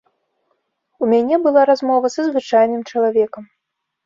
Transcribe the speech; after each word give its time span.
У 1.05 1.09
мяне 1.11 1.35
была 1.43 1.61
размова 1.71 2.11
са 2.15 2.21
звычайным 2.29 2.81
чалавекам. 2.89 3.43